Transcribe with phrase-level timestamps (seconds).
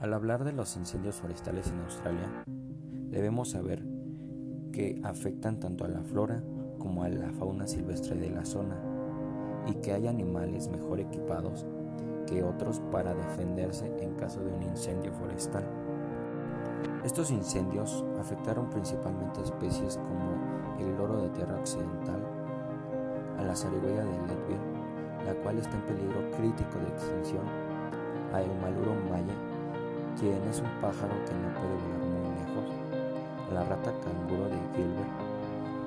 [0.00, 2.44] Al hablar de los incendios forestales en Australia,
[3.10, 3.84] debemos saber
[4.72, 6.40] que afectan tanto a la flora
[6.78, 8.76] como a la fauna silvestre de la zona
[9.66, 11.66] y que hay animales mejor equipados
[12.28, 15.64] que otros para defenderse en caso de un incendio forestal.
[17.04, 22.22] Estos incendios afectaron principalmente a especies como el loro de tierra occidental,
[23.36, 27.44] a la zarigüeya de Leadville, la cual está en peligro crítico de extinción,
[28.32, 29.34] a el maluro maya,
[30.18, 32.66] quien es un pájaro que no puede volar muy lejos,
[33.54, 35.14] la rata canguro de Gilbert.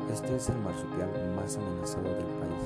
[0.09, 2.63] Este es el marsupial más amenazado del país.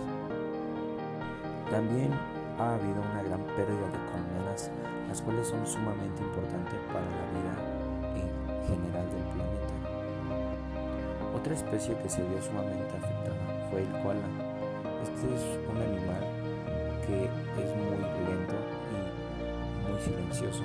[1.72, 2.14] También
[2.60, 4.70] ha habido una gran pérdida de colmenas,
[5.10, 7.54] las cuales son sumamente importantes para la vida
[8.14, 8.30] en
[8.70, 9.74] general del planeta.
[11.34, 14.30] Otra especie que se vio sumamente afectada fue el koala.
[15.02, 16.24] Este es un animal
[17.06, 18.56] que es muy lento
[18.94, 20.64] y muy silencioso.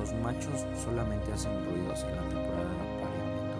[0.00, 3.58] Los machos solamente hacen ruidos en la temporada de apareamiento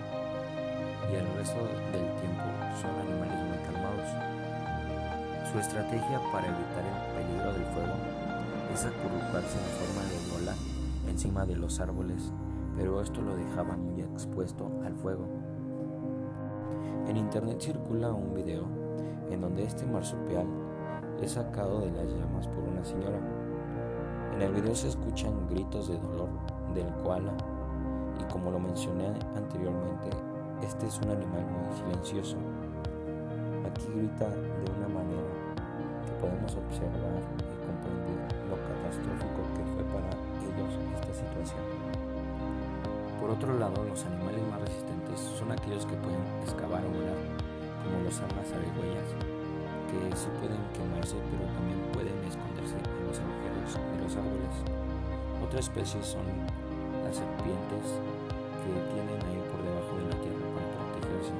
[1.13, 1.61] y el resto
[1.93, 2.49] del tiempo
[2.81, 4.09] son animales muy calmados.
[5.53, 7.93] Su estrategia para evitar el peligro del fuego
[8.73, 10.55] es acurrucarse en forma de bola
[11.11, 12.33] encima de los árboles,
[12.75, 15.29] pero esto lo dejaba muy expuesto al fuego.
[17.07, 18.65] En internet circula un video
[19.31, 20.47] en donde este marsupial
[21.21, 23.21] es sacado de las llamas por una señora
[24.41, 26.29] en el video se escuchan gritos de dolor
[26.73, 27.33] del koala
[28.19, 30.09] y como lo mencioné anteriormente,
[30.63, 32.37] este es un animal muy silencioso.
[33.69, 35.29] Aquí grita de una manera
[36.09, 38.17] que podemos observar y comprender
[38.49, 41.61] lo catastrófico que fue para ellos esta situación.
[43.21, 47.21] Por otro lado, los animales más resistentes son aquellos que pueden excavar o volar,
[47.85, 49.13] como los armas zarigüeyas,
[49.93, 53.40] que sí pueden quemarse pero también pueden esconderse en los agujeros
[54.11, 54.55] los árboles.
[55.39, 56.27] Otra especie son
[57.07, 57.87] las serpientes
[58.59, 61.35] que tienen ahí por debajo de la tierra para protegerse.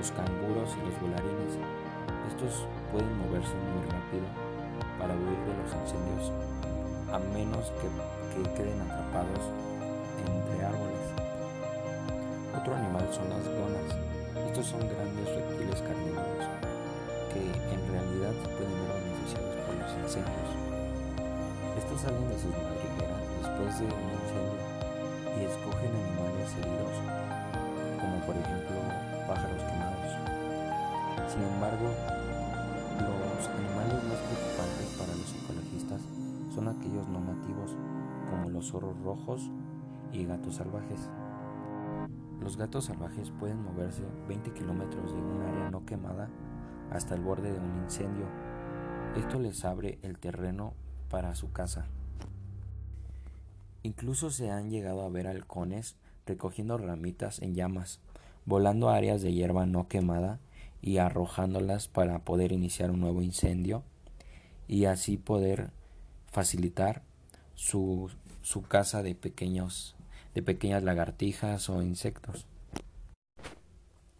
[0.00, 1.52] Los canguros y los volarines.
[2.32, 4.24] Estos pueden moverse muy rápido
[4.96, 6.32] para huir de los incendios
[7.12, 7.88] a menos que,
[8.32, 9.44] que queden atrapados
[10.24, 11.04] entre árboles.
[12.56, 13.92] Otro animal son las gonas.
[14.48, 16.48] Estos son grandes reptiles carnívoros
[17.28, 20.41] que en realidad pueden ver beneficiados por los incendios.
[21.92, 24.64] Estos salen de sus madrigueras después de un incendio
[25.36, 26.96] y escogen animales heridos,
[28.00, 28.80] como por ejemplo
[29.28, 30.16] pájaros quemados.
[31.28, 31.84] Sin embargo,
[32.96, 36.00] los animales más preocupantes para los ecologistas
[36.54, 37.76] son aquellos no nativos,
[38.30, 39.50] como los zorros rojos
[40.12, 41.10] y gatos salvajes.
[42.40, 46.30] Los gatos salvajes pueden moverse 20 kilómetros de un área no quemada
[46.90, 48.24] hasta el borde de un incendio.
[49.14, 50.72] Esto les abre el terreno
[51.12, 51.84] para su casa.
[53.82, 58.00] Incluso se han llegado a ver halcones recogiendo ramitas en llamas,
[58.46, 60.40] volando a áreas de hierba no quemada
[60.80, 63.82] y arrojándolas para poder iniciar un nuevo incendio
[64.66, 65.70] y así poder
[66.30, 67.02] facilitar
[67.54, 69.94] su, su caza de pequeños
[70.34, 72.46] de pequeñas lagartijas o insectos.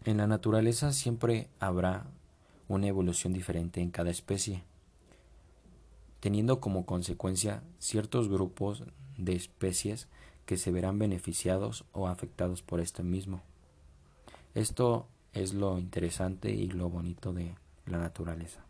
[0.05, 2.05] En la naturaleza siempre habrá
[2.67, 4.63] una evolución diferente en cada especie,
[6.23, 8.85] teniendo como consecuencia ciertos grupos
[9.17, 10.07] de especies
[10.45, 13.41] que se verán beneficiados o afectados por este mismo.
[14.55, 17.55] Esto es lo interesante y lo bonito de
[17.87, 18.63] la naturaleza.